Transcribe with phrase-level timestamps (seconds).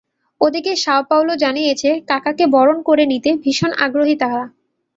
[0.41, 4.43] ওদিকে Sao Paulo জানিয়েছে, কাকাকে বরণ করে নিতে ভীষণ আগ্রহী তারা।